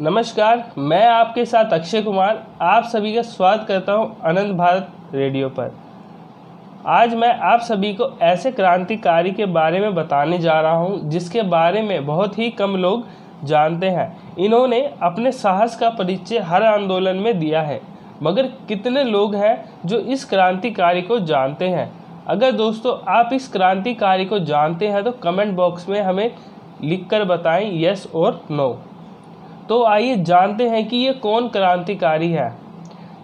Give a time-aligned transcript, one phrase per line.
[0.00, 5.48] नमस्कार, मैं आपके साथ अक्षय कुमार, आप सभी का स्वागत करता हूँ अनंत भारत रेडियो
[5.48, 5.72] पर।
[6.88, 11.42] आज मैं आप सभी को ऐसे क्रांतिकारी के बारे में बताने जा रहा हूँ, जिसके
[11.42, 13.04] बारे में बहुत ही कम लोग
[13.44, 17.80] जानते हैं। इन्होंने अपने साहस का परिचय हर आंदोलन में दिया है,
[18.22, 21.90] मगर कितने लोग हैं जो इस क्रांतिकारी को जानते हैं?
[22.26, 26.30] अगर दोस्तों, आप इस क्रांतिकारी को जानते हैं तो कमेंट बॉक्स में हमें
[26.82, 28.70] लिखकर बताएँ यस और नो
[29.68, 32.52] तो आइए जानते हैं कि ये कौन क्रांतिकारी है।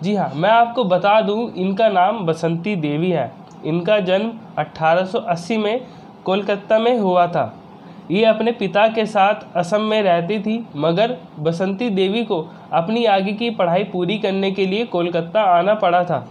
[0.02, 3.32] जी हाँ मैं आपको बता दूँ, इनका नाम बसंती देवी है।
[3.64, 5.80] इनका जन्म 1880 में
[6.24, 7.54] कोलकाता में हुआ था।
[8.10, 13.32] ये अपने पिता के साथ असम में रहती थी, मगर बसंती देवी को अपनी आगे
[13.32, 16.26] की पढ़ाई पूरी करने के लिए कोलकाता आना पड़ा था।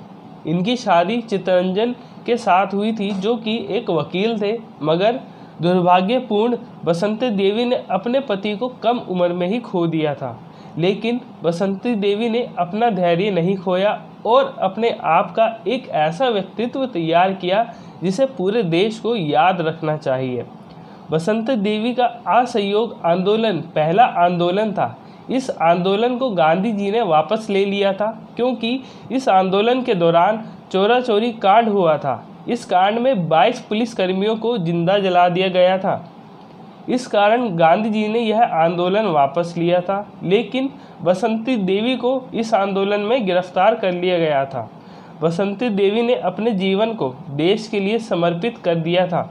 [0.47, 5.19] इनकी शादी चित्तरंजन के साथ हुई थी, जो कि एक वकील थे, मगर
[5.61, 10.39] दुर्भाग्यपूर्ण, बसंती देवी ने अपने पति को कम उम्र में ही खो दिया था।
[10.77, 16.85] लेकिन बसंती देवी ने अपना धैर्य नहीं खोया और अपने आप का एक ऐसा व्यक्तित्व
[16.85, 20.45] तैयार किया जिसे पूरे देश को याद रखना चाहिए।
[21.11, 24.97] बसंत देवी का असहयोग आंदोलन पहला आंदोलन था।
[25.29, 30.45] इस आंदोलन को गांधी जी ने वापस ले लिया था, क्योंकि इस आंदोलन के दौरान
[30.71, 35.47] चोरा चोरी कांड हुआ था। इस कांड में 22 पुलिस कर्मियों को ज़िंदा जला दिया
[35.47, 36.09] गया था।
[36.89, 40.69] इस कारण गांधी जी ने यह आंदोलन वापस लिया था, लेकिन
[41.01, 44.69] बसंती देवी को इस आंदोलन में गिरफ़्तार कर लिया गया था।
[45.21, 49.21] बसंती देवी ने अपने जीवन को देश के लिए समर्पित कर दिया था।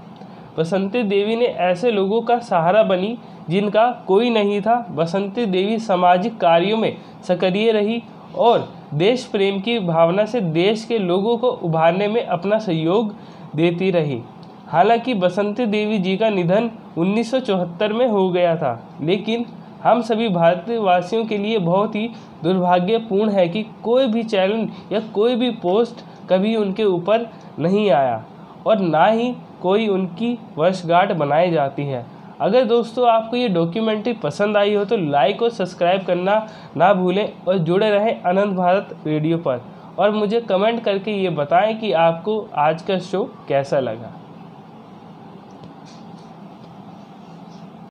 [0.58, 3.16] बसंती देवी ने ऐसे लोगों का सहारा बनी
[3.50, 6.96] जिनका कोई नहीं था। बसंती देवी सामाजिक कार्यों में
[7.28, 8.02] सक्रिय रही
[8.38, 13.14] और देश प्रेम की भावना से देश के लोगों को उभारने में अपना सहयोग
[13.56, 14.20] देती रही।
[14.68, 19.44] हालाँकि बसंती देवी जी का निधन 1974 में हो गया था, लेकिन
[19.82, 22.08] हम सभी भारतवासियों के लिए बहुत ही
[22.42, 27.26] दुर्भाग्यपूर्ण है कि कोई भी चैनल या कोई भी पोस्ट कभी उनके ऊपर
[27.58, 28.24] नहीं आया
[28.66, 32.04] और ना ही कोई उनकी वर्षगांठ बनाई जाती है।
[32.40, 37.28] अगर दोस्तों आपको ये डॉक्यूमेंट्री पसंद आई हो तो लाइक और सब्सक्राइब करना ना भूलें
[37.48, 39.62] और जुड़े रहें अनंत भारत रेडियो पर।
[39.98, 44.12] और मुझे कमेंट करके ये बताएँ कि आपको आज का शो कैसा लगा।